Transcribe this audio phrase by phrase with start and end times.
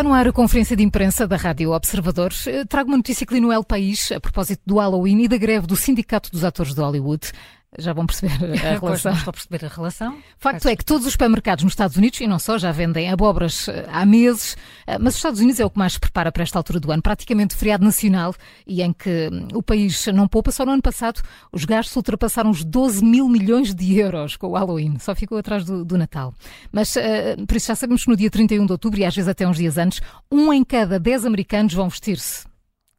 [0.00, 2.32] Está no ar a conferência de imprensa da Rádio Observador.
[2.46, 5.36] Eh, trago uma notícia que li no El País a propósito do Halloween e da
[5.36, 7.30] greve do Sindicato dos Atores de Hollywood.
[7.78, 8.32] Já vão perceber
[8.66, 9.12] a relação.
[9.26, 10.18] A perceber a relação.
[10.38, 13.68] Facto é que todos os supermercados nos Estados Unidos, e não só, já vendem abóboras
[13.68, 16.42] eh, há meses, eh, mas os Estados Unidos é o que mais se prepara para
[16.42, 18.34] esta altura do ano, praticamente feriado nacional,
[18.66, 20.50] e em que hum, o país não poupa.
[20.50, 21.22] Só no ano passado
[21.52, 25.64] os gastos ultrapassaram os 12 mil milhões de euros com o Halloween, só ficou atrás
[25.64, 26.34] do, do Natal.
[26.72, 29.28] Mas uh, por isso já sabemos que no dia 31 de outubro, e às vezes
[29.28, 30.00] até uns dias antes,
[30.30, 32.44] um em cada dez americanos vão vestir-se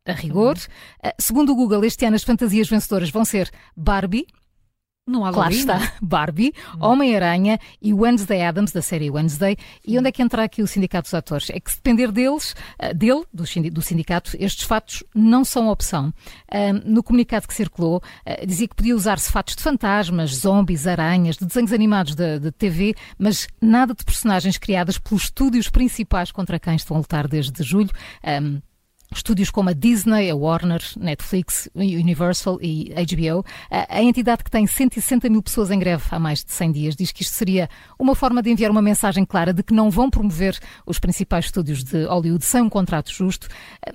[0.05, 0.55] a rigor.
[1.03, 4.25] Uh, segundo o Google, este ano as fantasias vencedoras vão ser Barbie,
[5.11, 5.63] no Halloween.
[5.63, 6.77] Claro está, Barbie, hum.
[6.79, 9.57] Homem-Aranha e Wednesday Adams, da série Wednesday.
[9.85, 11.49] E onde é que entra aqui o Sindicato dos Atores?
[11.49, 16.13] É que se depender deles, eh, dele, do sindicato, estes fatos não são opção.
[16.85, 21.45] No comunicado que circulou, eh, dizia que podia usar-se fatos de fantasmas, zombies, aranhas, de
[21.45, 26.75] desenhos animados de, de TV, mas nada de personagens criadas pelos estúdios principais contra quem
[26.75, 27.91] estão a lutar desde julho.
[29.13, 35.29] Estúdios como a Disney, a Warner, Netflix, Universal e HBO, a entidade que tem 160
[35.29, 38.41] mil pessoas em greve há mais de 100 dias, diz que isto seria uma forma
[38.41, 42.45] de enviar uma mensagem clara de que não vão promover os principais estúdios de Hollywood
[42.45, 43.47] sem um contrato justo,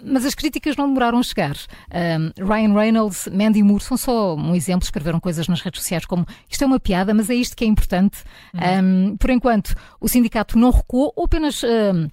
[0.04, 1.56] mas as críticas não demoraram a chegar.
[1.90, 6.26] Um, Ryan Reynolds, Mandy Moore são só um exemplo, escreveram coisas nas redes sociais como
[6.48, 8.18] isto é uma piada, mas é isto que é importante.
[8.54, 9.12] Uhum.
[9.12, 11.62] Um, por enquanto, o sindicato não recuou ou apenas.
[11.62, 12.08] Um,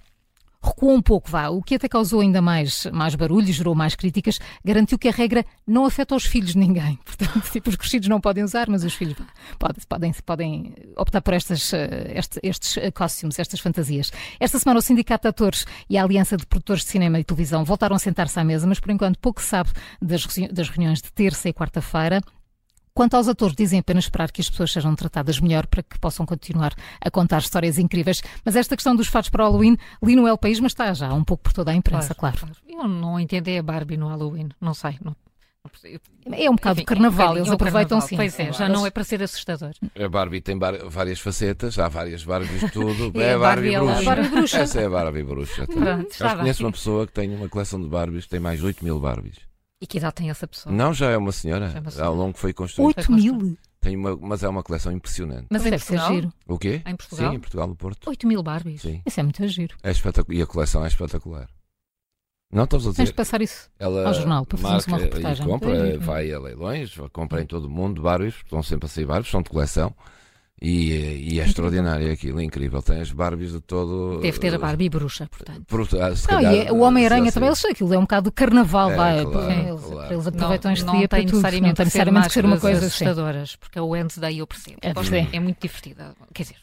[0.64, 3.95] recuou um pouco, vá, o que até causou ainda mais, mais barulho e gerou mais
[3.95, 6.97] críticas, garantiu que a regra não afeta os filhos de ninguém.
[7.03, 9.16] Portanto, tipo, os crescidos não podem usar, mas os filhos
[9.59, 14.11] podem, podem, podem optar por estas, eh, estes, estes eh, costumes, estas fantasias.
[14.39, 17.66] Esta semana o Sindicato de Atores e a Aliança de Produtores de Cinema e Televisão
[17.66, 21.11] voltaram a sentar-se à mesa, mas por enquanto pouco se sabe das, das reuniões de
[21.11, 22.22] terça e quarta-feira.
[22.95, 26.27] Quanto aos atores, dizem apenas esperar que as pessoas sejam tratadas melhor para que possam
[26.27, 28.22] continuar a contar histórias incríveis.
[28.45, 31.11] Mas esta questão dos fatos para o Halloween, li no El País, mas está já
[31.11, 32.38] um pouco por toda a imprensa, claro.
[32.38, 32.55] claro.
[32.69, 34.99] Eu não entendi a Barbie no Halloween, não sei.
[35.04, 35.15] Não...
[36.31, 38.17] É um bocado Enfim, carnaval, é um eles aproveitam sim.
[38.17, 39.71] Pois é, já não é para ser assustador.
[39.98, 43.11] A Barbie tem bar várias facetas, há várias Barbies de tudo.
[43.20, 44.04] é a Barbie, Barbie bruxa.
[44.04, 44.58] Barbie bruxa.
[44.60, 45.65] Essa é a Barbie bruxa.
[45.65, 48.83] Pronto, Eu conheço uma pessoa que tem uma coleção de Barbies, tem mais de 8
[48.83, 49.52] mil Barbies.
[49.83, 50.73] E que idade tem essa pessoa?
[50.73, 51.66] Não, já é uma senhora.
[51.76, 52.08] É uma senhora.
[52.08, 53.02] Ao longo que foi construída.
[53.02, 53.58] 8 mil?
[53.82, 55.48] Tem uma, mas é uma coleção impressionante.
[55.49, 56.14] Mas em Portugal?
[56.14, 56.33] Giro.
[56.48, 56.82] O quê?
[56.86, 57.30] Em Portugal?
[57.30, 58.10] Sim, em Portugal, no Porto.
[58.10, 58.82] 8 mil Barbies?
[58.82, 59.02] Sim.
[59.05, 59.76] Isso é muito giro.
[59.83, 60.38] É espetacular.
[60.38, 61.49] E a coleção é espetacular.
[62.49, 62.98] Não estás a dizer?
[63.02, 65.45] Tens de passar isso Ela ao jornal para fazermos uma reportagem.
[65.45, 69.05] E compra, vai a leilões, compra em todo o mundo Barbies, estão sempre a sair
[69.05, 69.93] Barbies, são de coleção.
[70.63, 72.81] E, e, é extraordinário aquilo, é incrível.
[72.81, 74.21] Tem as Barbies de todo.
[74.21, 75.65] Deve ter a Barbie bruxa, portanto.
[75.67, 78.33] Por, ah, não, calhar, e é, o Homem-Aranha também, eles, aquilo é um bocado de
[78.33, 79.25] carnaval, é, vai.
[79.25, 80.13] Claro, eles, claro.
[80.13, 81.33] eles, aproveitam não, este não dia para tudo.
[81.33, 82.87] Não tem necessariamente que ser uma coisa assim.
[82.87, 83.57] assustadoras, assim.
[83.59, 84.77] porque o Wednesday eu percebo.
[84.81, 86.15] É, é muito divertida.
[86.33, 86.55] Quer dizer,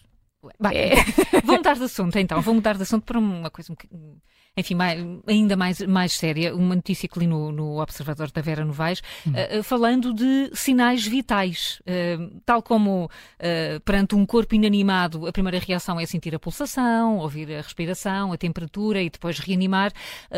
[0.58, 0.94] Bem, é.
[1.44, 4.16] vou mudar de assunto então, vou mudar de assunto para uma coisa um
[4.56, 8.64] enfim, mais, ainda mais, mais séria, uma notícia que li no, no Observador da Vera
[8.64, 9.30] Novaes, hum.
[9.30, 11.80] uh, falando de sinais vitais.
[11.80, 17.18] Uh, tal como uh, perante um corpo inanimado, a primeira reação é sentir a pulsação,
[17.18, 19.92] ouvir a respiração, a temperatura e depois reanimar,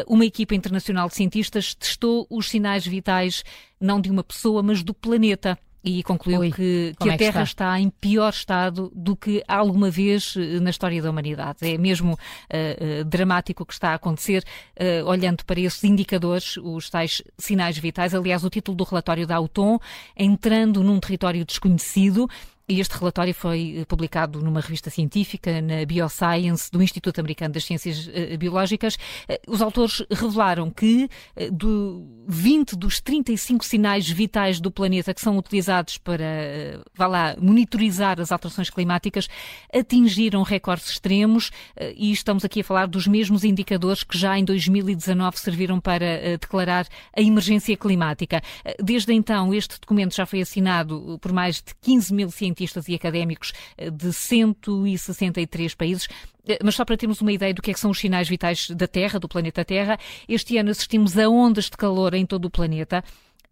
[0.07, 3.43] uma equipa internacional de cientistas testou os sinais vitais
[3.81, 7.43] não de uma pessoa, mas do planeta e concluiu Ui, que, que a é Terra
[7.43, 7.77] está?
[7.77, 7.81] está?
[7.81, 11.59] em pior estado do que alguma vez eh, na história da humanidade.
[11.63, 14.45] É mesmo uh, uh, dramático o que está a acontecer,
[14.79, 18.15] uh, olhando para esses indicadores, os tais sinais vitais.
[18.15, 19.79] Aliás, o título do relatório da Auton,
[20.17, 22.29] entrando num território desconhecido,
[22.69, 27.65] e este relatório foi eh, publicado numa revista científica, na Bioscience, do Instituto Americano das
[27.65, 28.95] Ciências uh, Biológicas.
[28.95, 31.09] Uh, os autores revelaram que
[31.53, 38.21] do 20 dos 35 sinais vitais do planeta que são utilizados para, vá lá, monitorizar
[38.21, 39.29] as alterações climáticas,
[39.75, 41.51] atingiram recordes extremos
[41.97, 46.87] e estamos aqui a falar dos mesmos indicadores que já em 2019 serviram para declarar
[47.17, 48.41] a emergência climática.
[48.83, 52.95] Desde então, este documento já foi assinado por mais de 15 mil cientistas cientistas e
[52.95, 56.09] académicos eh, de 163 países.
[56.47, 58.71] Eh, mas só para termos uma ideia do que, é que são os sinais vitais
[58.71, 59.99] da Terra, do planeta Terra,
[60.29, 63.03] este ano assistimos a ondas de calor em todo o planeta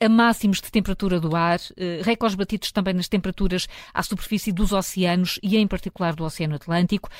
[0.02, 4.72] a máximos de temperatura do ar, eh, recordes batidos também nas temperaturas à superfície dos
[4.72, 7.10] oceanos e, em particular, do Oceano Atlântico.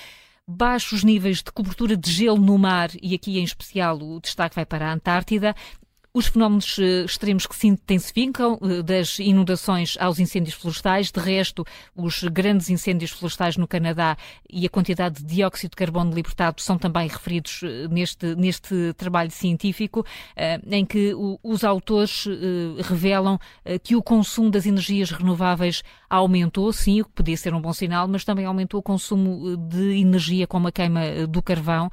[0.49, 4.65] Baixos níveis de cobertura de gelo no mar, e aqui em especial o destaque vai
[4.65, 5.55] para a Antártida,
[6.13, 11.65] os fenómenos eh, extremos que se intensificam, eh, das inundações aos incêndios florestais, de resto,
[11.95, 14.17] os grandes incêndios florestais no Canadá
[14.51, 19.31] e a quantidade de dióxido de carbono libertado são também referidos eh, neste, neste trabalho
[19.31, 20.05] científico,
[20.71, 21.13] em que
[21.43, 22.27] os autores
[22.83, 23.39] revelam
[23.83, 28.09] que o consumo das energias renováveis aumentou, sim, o que podia ser um bom sinal,
[28.09, 31.91] mas também aumentou o consumo de energia como a queima do carvão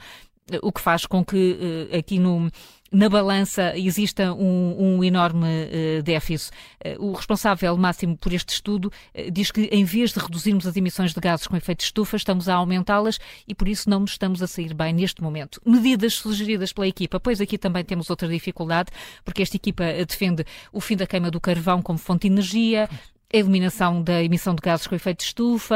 [0.61, 2.49] o que faz com que aqui no
[2.91, 6.51] na balança exista um, um enorme uh, déficit.
[6.83, 10.75] Uh, o responsável máximo por este estudo uh, diz que, em vez de reduzirmos as
[10.75, 14.11] emissões de gases com efeito de estufa, estamos a aumentá-las e, por isso, não nos
[14.11, 15.61] estamos a sair bem neste momento.
[15.65, 18.91] Medidas sugeridas pela equipa, pois aqui também temos outra dificuldade,
[19.23, 22.89] porque esta equipa defende o fim da queima do carvão como fonte de energia,
[23.33, 25.75] a eliminação da emissão de gases com efeito de estufa,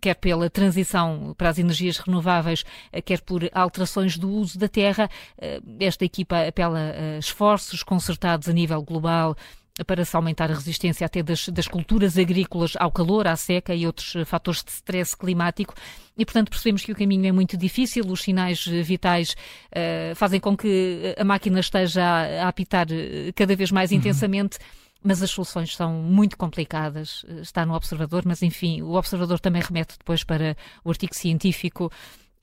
[0.00, 5.08] quer pela transição para as energias renováveis, eh, quer por alterações do uso da terra.
[5.38, 9.36] Eh, esta equipa apela a esforços concertados a nível global
[9.86, 13.86] para se aumentar a resistência até das, das, culturas agrícolas ao calor, à seca e
[13.86, 15.74] outros eh, fatores de stress climático.
[16.16, 19.34] E, portanto, percebemos que o caminho é muito difícil, os sinais vitais
[19.72, 22.86] uh, fazem com que a máquina esteja a, a apitar
[23.34, 23.96] cada vez mais uhum.
[23.96, 24.60] intensamente
[25.04, 27.24] mas as soluções são muito complicadas.
[27.28, 31.92] Eh, está no observador, mas enfim, o observador também remete depois para o artigo científico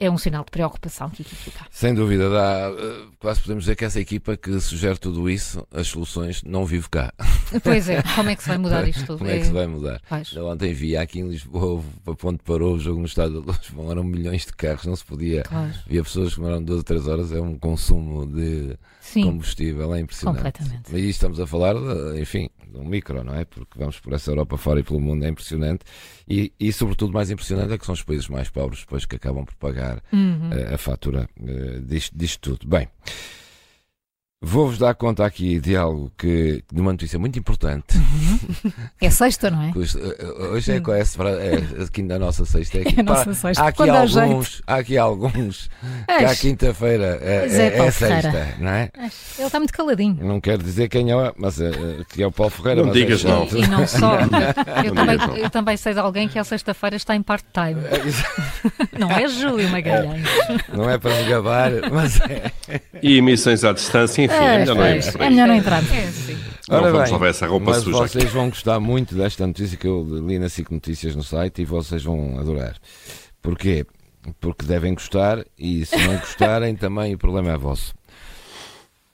[0.01, 1.63] é um sinal de preocupação que aqui fica.
[1.69, 5.89] Sem dúvida, dá, eh, quase podemos dizer que essa equipa que sugere tudo isso, as
[5.89, 7.13] soluções, não vive cá.
[7.63, 9.17] Pois é, como é que se vai mudar isto tudo?
[9.19, 10.01] Como é que se vai mudar?
[10.37, 14.05] Ontem vi aqui em Lisboa, para ponto parou o jogo no estado de Lisboa, eram
[14.05, 15.43] milhões de carros, não se podia.
[15.43, 15.73] Claro.
[15.85, 19.99] Via pessoas que demoraram 12 ou 3 horas, é um consumo de Sim, combustível, é
[19.99, 20.37] impressionante.
[20.37, 20.95] Completamente.
[20.95, 23.45] E estamos a falar, de, enfim, um micro, não é?
[23.45, 25.83] Porque vamos por essa Europa fora e pelo mundo, é impressionante.
[26.27, 29.45] E, e sobretudo, mais impressionante é que são os países mais pobres depois que acabam
[29.45, 30.49] por pagar uhum.
[30.69, 32.67] a, a, fatura uh, disto, disto tudo.
[32.67, 32.87] Bem.
[34.43, 37.95] Vou-vos dar conta aqui de algo que, de uma notícia muito importante.
[37.95, 38.71] Uhum.
[38.99, 39.71] É sexta, não é?
[39.75, 42.77] Hoje é, é, é aqui da nossa sexta.
[42.77, 43.63] É, aqui, é a nossa sexta.
[43.63, 45.69] Há aqui, alguns, há aqui alguns
[46.19, 48.91] que à quinta-feira é, é, é, é sexta, não é?
[49.39, 50.19] Ele está muito caladinho.
[50.21, 51.71] Não quero dizer quem é, mas é,
[52.09, 52.83] que é o Paulo Ferreira.
[52.83, 53.45] Não digas é, não.
[53.45, 54.19] E, e não só.
[54.85, 57.81] eu, também, eu também sei de alguém que à sexta-feira está em part-time.
[58.99, 60.27] não é Júlio Magalhães.
[60.71, 62.51] Não é para me gabar, mas é.
[63.01, 65.83] E emissões à distância, enfim, é, ainda não é, é melhor não entrar.
[65.83, 66.37] É, sim.
[66.69, 67.97] Ora não vamos bem, essa roupa mas suja.
[67.97, 68.33] vocês aqui.
[68.33, 72.03] vão gostar muito desta notícia que eu li na SIC Notícias no site e vocês
[72.03, 72.77] vão adorar.
[73.41, 73.85] Porquê?
[74.39, 77.93] Porque devem gostar e se não gostarem também o problema é vosso.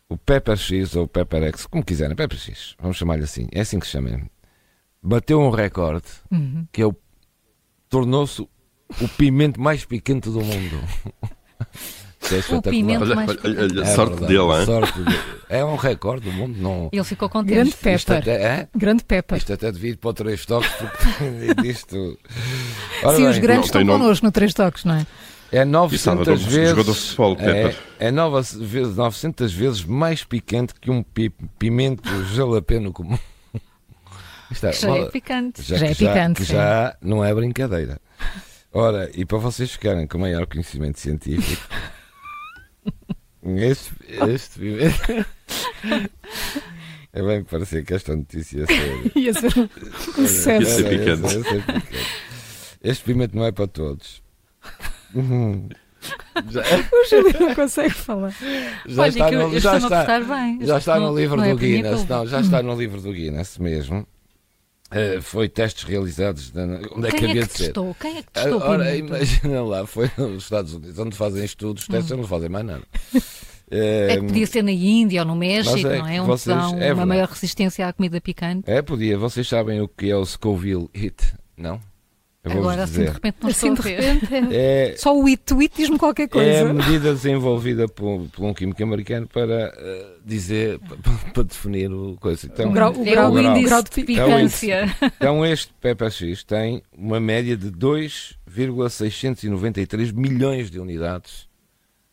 [0.10, 3.80] O Pepper X ou Pepper X, como quiserem, Pepper X, vamos chamar-lhe assim, é assim
[3.80, 4.22] que se chama.
[5.02, 6.66] Bateu um recorde uhum.
[6.72, 6.96] que é o
[7.90, 10.80] tornou-se o pimento mais picante do mundo.
[12.36, 13.02] é espetacular.
[13.02, 15.20] Olha, olha, olha, é sorte verdade, dele, sorte de...
[15.50, 16.58] É um recorde do mundo.
[16.58, 16.90] Não...
[16.92, 17.54] Ele ficou contente.
[17.54, 18.18] Grande Pepper.
[18.18, 18.68] Até, é?
[18.76, 19.38] Grande Pepper.
[19.38, 22.20] Isto até devia ir para o três toques, porque disto.
[23.04, 24.00] Ora Sim, bem, os grandes estão nome...
[24.00, 25.08] connosco no três toques, não é?
[25.52, 27.10] É 900 vezes.
[27.16, 31.04] Futebol, é, é 900 vezes mais picante que um
[31.58, 33.18] pimento jalapeno comum.
[34.52, 35.62] Isto é, já é picante.
[35.62, 36.44] Já, já é picante.
[36.44, 38.00] Já, já não é brincadeira.
[38.74, 41.68] Ora, e para vocês ficarem com maior conhecimento científico,
[43.56, 43.92] este,
[44.30, 45.26] este pimento.
[47.14, 49.12] É bem parecer que esta notícia é séria.
[49.16, 49.68] Ia ser um
[50.28, 50.82] sucesso.
[50.82, 51.84] Ia picante.
[52.84, 54.22] Este pimento não é para todos.
[56.50, 56.62] Já...
[56.62, 58.34] O Júlio não consegue falar.
[58.86, 60.60] Já Olha, está no, já está, bem.
[60.62, 62.08] Já está no livro é do Guinness.
[62.08, 64.08] Não, já está no livro do Guinness mesmo.
[64.90, 66.64] Uh, foi testes realizados na,
[66.96, 67.64] onde é que havia é que de ser.
[67.66, 67.96] Testou?
[68.00, 68.60] Quem é que testou?
[68.60, 72.18] Uh, ora, imagina lá, foi nos Estados Unidos, onde fazem estudos, os testes hum.
[72.18, 72.84] não fazem mais nada.
[73.70, 76.22] É que podia ser na Índia ou no México, é não é?
[76.22, 78.64] Onde vocês, é uma maior resistência à comida picante.
[78.66, 79.18] É, podia.
[79.18, 81.78] Vocês sabem o que é o Scoville Hit, não?
[82.52, 85.74] Agora assim de repente não assim, estou de repente, é, Só o it, o it
[85.76, 86.50] diz-me qualquer coisa.
[86.50, 90.98] É a medida desenvolvida por, por um químico americano para uh, dizer, para,
[91.34, 92.46] para, definir o coisa.
[92.46, 94.86] Então, o grau, o grau, o grau, grau de picância.
[94.98, 101.47] Então, então este Peppa X tem uma média de 2,693 milhões de unidades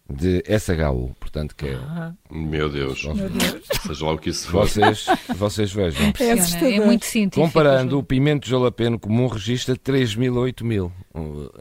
[0.09, 1.75] de SHU, portanto que é...
[1.77, 2.13] Ah.
[2.31, 3.05] Meu Deus.
[3.05, 3.63] Meu Deus.
[3.87, 4.69] Seja lá o que isso for.
[4.69, 6.13] Vocês, vocês vejam.
[6.21, 7.47] É, é muito científico.
[7.47, 10.93] Comparando, o pimento jalapeno comum registra 3 mil, 8 mil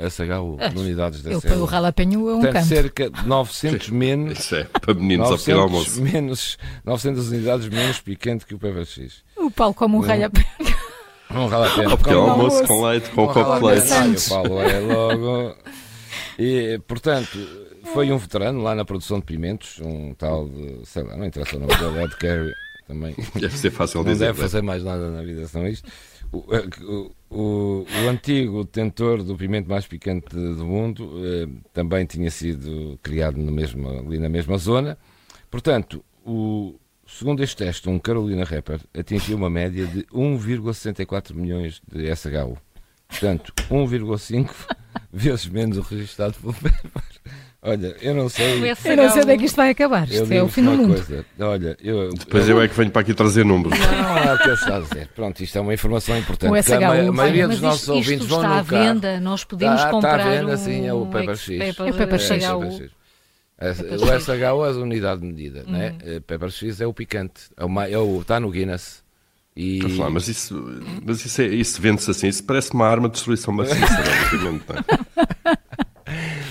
[0.10, 1.64] SHU, ah, unidades de SHU.
[1.64, 2.66] O jalapeno é um Tem campo.
[2.66, 4.40] cerca de 900 menos...
[4.40, 6.02] Isso é para meninos 900 ao pequeno almoço.
[6.02, 9.24] Menos, 900 unidades menos picante que o PVX.
[9.38, 10.46] O Paulo come um jalapeno.
[11.32, 11.92] Um jalapeno.
[11.92, 14.28] Ao pequeno almoço com leite, com um copo de leite.
[14.28, 15.56] O Paulo é logo...
[16.38, 17.38] E, portanto
[17.92, 21.58] foi um veterano lá na produção de pimentos, um tal, de, sei lá, não interessa
[21.58, 22.54] o nome dele, Ed Carey
[22.88, 23.16] também.
[23.36, 24.26] Deve ser fácil não dizer.
[24.26, 25.90] Não deve fazer mais nada na vida senão isto.
[26.32, 32.06] O, eh, o, o, o, antigo detentor do pimento mais picante do mundo eh, também
[32.06, 34.98] tinha sido criado mesmo, ali na mesma zona.
[35.52, 42.16] Portanto, o, segundo este teste, um Carolina Rapper atingiu uma média de 1,64 milhões de
[42.16, 42.58] SHU.
[43.20, 44.50] Portanto, 1,5
[45.14, 47.04] vezes menos o registado pelo Pepper.
[47.66, 48.56] Olha, eu não sei.
[48.62, 50.10] Eu não sei onde é que isto vai acabar.
[50.10, 50.96] Isto é o fim do mundo.
[50.96, 51.26] Coisa.
[51.40, 53.80] Olha, eu, Depois eu, eu é que venho para aqui trazer números.
[53.80, 55.08] Não, é o que eu estou a dizer.
[55.16, 56.52] Pronto, isto é uma informação importante.
[56.52, 59.46] O SHU, a, maioria dos nossos isto, ouvintes isto vão está no à venda, nós
[59.46, 61.62] podemos está, comprar está à venda, um sim, é o Pepper X.
[61.62, 62.44] É o Pepper X.
[64.02, 65.72] O SHU é a unidade de medida, uhum.
[65.72, 65.96] né?
[66.28, 69.03] Pepper X é o picante, é o, é o, está no Guinness.
[69.56, 69.82] E...
[69.96, 73.54] Falar, mas isso, mas isso, é, isso vende-se assim, isso parece uma arma de destruição
[73.54, 73.86] maciça,
[74.26, 74.66] obviamente.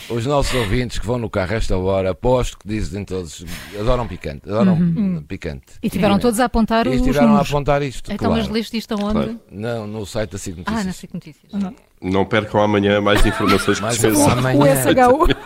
[0.09, 3.45] Os nossos ouvintes que vão no carro esta hora, aposto que dizem todos,
[3.79, 5.25] adoram picante, adoram uhum.
[5.27, 5.65] picante.
[5.83, 7.49] E tiveram todos a apontar e os tiveram números.
[7.49, 8.43] a apontar isto, Então, claro.
[8.43, 9.13] mas leste isto aonde?
[9.13, 9.41] Claro.
[9.51, 10.81] Não, no site da SIC Notícias.
[10.81, 11.53] Ah, na SIC Notícias.
[11.53, 11.75] Uhum.
[12.03, 15.37] Não percam amanhã mais informações que mais amanhã, o SHU.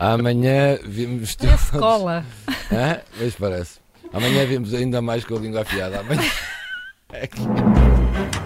[0.00, 1.36] amanhã vimos...
[1.40, 2.24] É escola.
[2.72, 3.00] Hã?
[3.20, 3.78] Mas parece.
[4.12, 6.00] Amanhã vimos ainda mais com a língua afiada.
[6.00, 6.22] Amanhã...
[7.22, 8.43] Aqui.